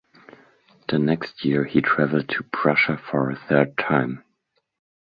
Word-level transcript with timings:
The 0.89 0.97
next 0.97 1.45
year 1.45 1.63
he 1.65 1.79
travelled 1.79 2.27
to 2.29 2.41
Prussia 2.51 2.97
for 2.97 3.29
a 3.29 3.35
third 3.35 3.77
time. 3.77 4.23